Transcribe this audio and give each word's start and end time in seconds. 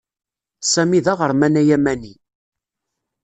Sami 0.71 0.99
d 1.05 1.07
aɣerman 1.11 1.59
ayamani. 1.61 2.13